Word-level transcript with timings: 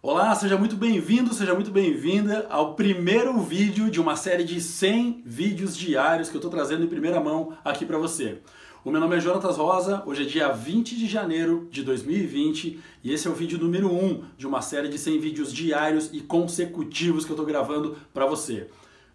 Olá, 0.00 0.32
seja 0.36 0.56
muito 0.56 0.76
bem-vindo, 0.76 1.34
seja 1.34 1.52
muito 1.54 1.72
bem-vinda 1.72 2.46
ao 2.48 2.76
primeiro 2.76 3.36
vídeo 3.40 3.90
de 3.90 4.00
uma 4.00 4.14
série 4.14 4.44
de 4.44 4.60
100 4.60 5.24
vídeos 5.26 5.76
diários 5.76 6.28
que 6.28 6.36
eu 6.36 6.38
estou 6.38 6.52
trazendo 6.52 6.84
em 6.84 6.88
primeira 6.88 7.18
mão 7.18 7.58
aqui 7.64 7.84
para 7.84 7.98
você. 7.98 8.38
O 8.84 8.92
meu 8.92 9.00
nome 9.00 9.16
é 9.16 9.20
Jonatas 9.20 9.56
Rosa, 9.56 10.04
hoje 10.06 10.22
é 10.22 10.24
dia 10.24 10.52
20 10.52 10.96
de 10.96 11.08
janeiro 11.08 11.66
de 11.68 11.82
2020 11.82 12.78
e 13.02 13.12
esse 13.12 13.26
é 13.26 13.30
o 13.30 13.34
vídeo 13.34 13.58
número 13.58 13.92
1 13.92 14.22
de 14.38 14.46
uma 14.46 14.62
série 14.62 14.88
de 14.88 14.96
100 14.96 15.18
vídeos 15.18 15.52
diários 15.52 16.10
e 16.12 16.20
consecutivos 16.20 17.24
que 17.24 17.32
eu 17.32 17.34
estou 17.34 17.44
gravando 17.44 17.96
para 18.14 18.24
você. 18.24 18.68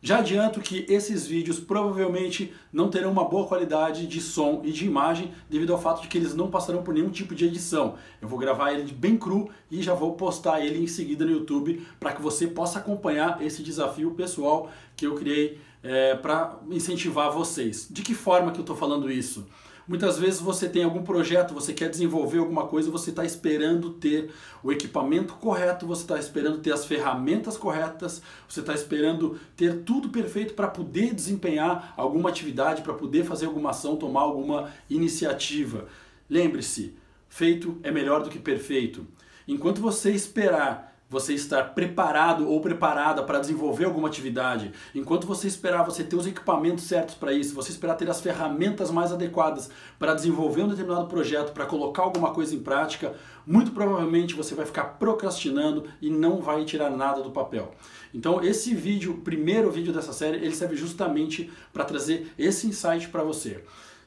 Já 0.05 0.17
adianto 0.17 0.59
que 0.59 0.85
esses 0.89 1.25
vídeos 1.25 1.61
provavelmente 1.61 2.53
não 2.73 2.89
terão 2.89 3.09
uma 3.09 3.23
boa 3.23 3.47
qualidade 3.47 4.05
de 4.05 4.19
som 4.19 4.59
e 4.61 4.69
de 4.69 4.85
imagem 4.85 5.31
devido 5.49 5.71
ao 5.71 5.81
fato 5.81 6.01
de 6.01 6.09
que 6.09 6.17
eles 6.17 6.35
não 6.35 6.51
passarão 6.51 6.83
por 6.83 6.93
nenhum 6.93 7.09
tipo 7.09 7.33
de 7.33 7.45
edição. 7.45 7.95
Eu 8.21 8.27
vou 8.27 8.37
gravar 8.37 8.73
ele 8.73 8.91
bem 8.91 9.15
cru 9.15 9.49
e 9.71 9.81
já 9.81 9.93
vou 9.93 10.11
postar 10.15 10.59
ele 10.59 10.83
em 10.83 10.87
seguida 10.87 11.23
no 11.23 11.31
YouTube 11.31 11.87
para 12.01 12.11
que 12.11 12.21
você 12.21 12.47
possa 12.47 12.79
acompanhar 12.79 13.41
esse 13.41 13.63
desafio 13.63 14.11
pessoal 14.11 14.69
que 14.97 15.07
eu 15.07 15.15
criei 15.15 15.61
é, 15.81 16.15
para 16.15 16.59
incentivar 16.69 17.31
vocês. 17.31 17.87
De 17.89 18.01
que 18.01 18.13
forma 18.13 18.51
que 18.51 18.57
eu 18.57 18.63
estou 18.63 18.75
falando 18.75 19.09
isso? 19.09 19.47
Muitas 19.85 20.17
vezes 20.17 20.39
você 20.39 20.69
tem 20.69 20.83
algum 20.83 21.03
projeto, 21.03 21.53
você 21.53 21.73
quer 21.73 21.89
desenvolver 21.89 22.37
alguma 22.37 22.67
coisa, 22.67 22.89
você 22.89 23.09
está 23.09 23.25
esperando 23.25 23.91
ter 23.91 24.31
o 24.63 24.71
equipamento 24.71 25.33
correto, 25.33 25.85
você 25.85 26.03
está 26.03 26.17
esperando 26.17 26.59
ter 26.59 26.71
as 26.71 26.85
ferramentas 26.85 27.57
corretas, 27.57 28.21
você 28.47 28.61
está 28.61 28.73
esperando 28.73 29.37
ter 29.57 29.81
tudo 29.81 30.07
perfeito 30.07 30.53
para 30.53 30.69
poder 30.69 31.13
desempenhar 31.13 31.93
alguma 31.97 32.29
atividade, 32.29 32.81
para 32.81 32.93
poder 32.93 33.25
fazer 33.25 33.45
alguma 33.45 33.71
ação, 33.71 33.97
tomar 33.97 34.21
alguma 34.21 34.71
iniciativa. 34.89 35.87
Lembre-se, 36.29 36.95
feito 37.27 37.77
é 37.83 37.91
melhor 37.91 38.23
do 38.23 38.29
que 38.29 38.39
perfeito. 38.39 39.05
Enquanto 39.45 39.81
você 39.81 40.11
esperar 40.11 40.92
você 41.13 41.33
estar 41.33 41.75
preparado 41.75 42.49
ou 42.49 42.59
preparada 42.59 43.21
para 43.23 43.39
desenvolver 43.39 43.85
alguma 43.85 44.07
atividade, 44.07 44.73
enquanto 44.95 45.27
você 45.27 45.47
esperar 45.47 45.83
você 45.83 46.03
ter 46.03 46.15
os 46.15 46.25
equipamentos 46.25 46.85
certos 46.85 47.13
para 47.15 47.31
isso, 47.31 47.53
você 47.53 47.71
esperar 47.71 47.95
ter 47.95 48.09
as 48.09 48.19
ferramentas 48.19 48.89
mais 48.89 49.11
adequadas 49.11 49.69
para 49.99 50.15
desenvolver 50.15 50.63
um 50.63 50.67
determinado 50.67 51.05
projeto, 51.05 51.53
para 51.53 51.67
colocar 51.67 52.01
alguma 52.01 52.31
coisa 52.31 52.55
em 52.55 52.59
prática, 52.59 53.13
muito 53.45 53.71
provavelmente 53.71 54.33
você 54.33 54.55
vai 54.55 54.65
ficar 54.65 54.85
procrastinando 54.97 55.85
e 56.01 56.09
não 56.09 56.41
vai 56.41 56.65
tirar 56.65 56.89
nada 56.89 57.21
do 57.21 57.29
papel. 57.29 57.75
Então 58.13 58.43
esse 58.43 58.73
vídeo, 58.73 59.13
o 59.13 59.17
primeiro 59.21 59.69
vídeo 59.69 59.93
dessa 59.93 60.13
série, 60.13 60.37
ele 60.37 60.55
serve 60.55 60.75
justamente 60.75 61.51
para 61.71 61.85
trazer 61.85 62.33
esse 62.37 62.65
insight 62.65 63.07
para 63.09 63.23
você. 63.23 63.63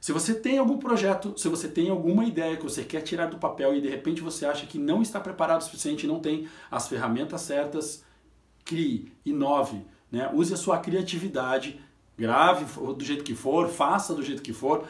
Se 0.07 0.12
você 0.12 0.35
tem 0.35 0.57
algum 0.57 0.79
projeto, 0.79 1.35
se 1.37 1.49
você 1.49 1.67
tem 1.67 1.91
alguma 1.91 2.25
ideia 2.25 2.57
que 2.57 2.62
você 2.62 2.85
quer 2.85 3.01
tirar 3.01 3.27
do 3.27 3.39
papel 3.39 3.75
e 3.75 3.81
de 3.81 3.89
repente 3.89 4.21
você 4.21 4.47
acha 4.47 4.65
que 4.65 4.79
não 4.79 5.03
está 5.03 5.19
preparado 5.19 5.62
o 5.62 5.65
suficiente, 5.65 6.07
não 6.07 6.21
tem 6.21 6.47
as 6.71 6.87
ferramentas 6.87 7.41
certas, 7.41 8.05
crie, 8.65 9.12
inove, 9.25 9.84
né? 10.09 10.31
use 10.33 10.55
a 10.55 10.57
sua 10.57 10.79
criatividade, 10.79 11.81
grave 12.17 12.67
do 12.95 13.05
jeito 13.05 13.25
que 13.25 13.34
for, 13.34 13.69
faça 13.69 14.15
do 14.15 14.23
jeito 14.23 14.43
que 14.43 14.53
for, 14.53 14.84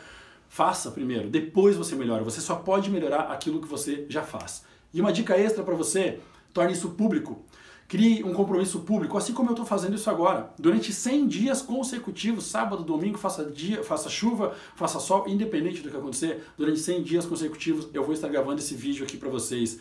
faça 0.50 0.91
primeiro, 0.91 1.31
depois 1.31 1.78
você 1.78 1.94
melhora. 1.94 2.22
Você 2.22 2.42
só 2.42 2.56
pode 2.56 2.91
melhorar 2.91 3.33
aquilo 3.33 3.62
que 3.62 3.69
você 3.69 4.05
já 4.11 4.22
faz. 4.22 4.67
E 4.92 5.00
uma 5.00 5.14
dica 5.14 5.34
extra 5.34 5.64
para 5.64 5.75
você, 5.75 6.20
torne 6.53 6.75
isso 6.75 6.91
público. 6.91 7.42
Crie 7.89 8.25
um 8.25 8.33
compromisso 8.33 8.81
público, 8.81 9.17
assim 9.17 9.33
como 9.33 9.51
eu 9.51 9.53
estou 9.53 9.65
fazendo 9.65 9.95
isso 9.95 10.11
agora. 10.11 10.51
Durante 10.59 10.92
100 10.92 11.29
dias 11.29 11.62
consecutivos, 11.62 12.47
sábado, 12.47 12.83
domingo, 12.83 13.17
faça, 13.17 13.45
dia, 13.45 13.84
faça 13.84 14.09
chuva, 14.09 14.55
faça 14.75 14.98
sol, 14.98 15.28
independente 15.28 15.83
do 15.83 15.91
que 15.91 15.97
acontecer, 15.97 16.45
durante 16.59 16.81
100 16.81 17.03
dias 17.05 17.27
consecutivos 17.27 17.89
eu 17.95 18.03
vou 18.03 18.12
estar 18.12 18.28
gravando 18.28 18.59
esse 18.61 18.75
vídeo 18.75 19.05
aqui 19.05 19.17
para 19.17 19.28
vocês. 19.28 19.78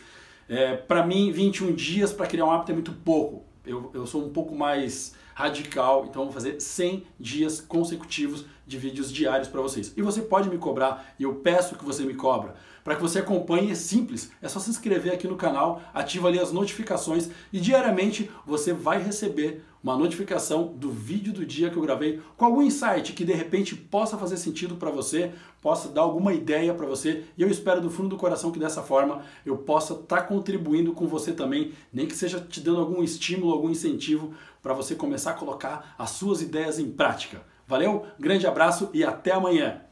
É, 0.48 0.76
para 0.76 1.04
mim, 1.04 1.32
21 1.32 1.74
dias 1.74 2.12
para 2.12 2.26
criar 2.26 2.44
um 2.44 2.50
hábito 2.50 2.70
é 2.70 2.74
muito 2.74 2.92
pouco. 2.92 3.44
Eu, 3.66 3.90
eu 3.92 4.06
sou 4.06 4.24
um 4.24 4.30
pouco 4.30 4.54
mais 4.54 5.14
radical, 5.36 6.06
então 6.08 6.24
vou 6.24 6.32
fazer 6.32 6.58
100 6.58 7.04
dias 7.20 7.60
consecutivos 7.60 8.46
de 8.66 8.78
vídeos 8.78 9.12
diários 9.12 9.46
para 9.48 9.60
vocês. 9.60 9.92
E 9.94 10.00
você 10.00 10.22
pode 10.22 10.48
me 10.48 10.56
cobrar, 10.56 11.14
e 11.18 11.24
eu 11.24 11.34
peço 11.34 11.76
que 11.76 11.84
você 11.84 12.04
me 12.04 12.14
cobra. 12.14 12.54
Para 12.82 12.96
que 12.96 13.02
você 13.02 13.18
acompanhe, 13.18 13.70
é 13.70 13.74
simples, 13.74 14.30
é 14.40 14.48
só 14.48 14.58
se 14.58 14.70
inscrever 14.70 15.12
aqui 15.12 15.28
no 15.28 15.36
canal, 15.36 15.82
ativa 15.92 16.28
ali 16.28 16.38
as 16.38 16.52
notificações 16.52 17.28
e 17.52 17.60
diariamente 17.60 18.30
você 18.46 18.72
vai 18.72 19.02
receber 19.02 19.62
uma 19.82 19.96
notificação 19.96 20.72
do 20.74 20.90
vídeo 20.90 21.32
do 21.32 21.46
dia 21.46 21.70
que 21.70 21.76
eu 21.76 21.82
gravei 21.82 22.20
com 22.36 22.44
algum 22.44 22.62
insight 22.62 23.12
que 23.12 23.24
de 23.24 23.32
repente 23.32 23.76
possa 23.76 24.16
fazer 24.16 24.36
sentido 24.36 24.74
para 24.74 24.90
você, 24.90 25.32
possa 25.62 25.88
dar 25.88 26.00
alguma 26.00 26.32
ideia 26.32 26.74
para 26.74 26.86
você 26.86 27.24
e 27.36 27.42
eu 27.42 27.48
espero 27.48 27.80
do 27.80 27.90
fundo 27.90 28.08
do 28.08 28.16
coração 28.16 28.50
que 28.50 28.58
dessa 28.58 28.82
forma 28.82 29.22
eu 29.44 29.56
possa 29.58 29.94
estar 29.94 30.16
tá 30.16 30.22
contribuindo 30.22 30.92
com 30.92 31.06
você 31.06 31.32
também, 31.32 31.72
nem 31.92 32.06
que 32.06 32.16
seja 32.16 32.40
te 32.40 32.60
dando 32.60 32.80
algum 32.80 33.02
estímulo, 33.02 33.52
algum 33.52 33.70
incentivo 33.70 34.34
para 34.66 34.74
você 34.74 34.96
começar 34.96 35.30
a 35.30 35.34
colocar 35.34 35.94
as 35.96 36.10
suas 36.10 36.42
ideias 36.42 36.80
em 36.80 36.90
prática. 36.90 37.40
Valeu, 37.68 38.04
grande 38.18 38.48
abraço 38.48 38.90
e 38.92 39.04
até 39.04 39.30
amanhã! 39.30 39.85